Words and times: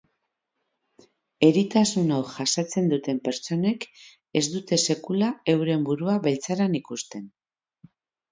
Eritasun 1.47 2.09
hau 2.15 2.21
jasaten 2.29 2.87
duten 2.93 3.19
pertsonek, 3.27 3.85
ez 4.41 4.45
dute 4.55 4.81
sekula 4.87 5.29
euren 5.55 5.85
burua 5.91 6.17
beltzaran 6.27 6.79
ikusten. 6.83 7.29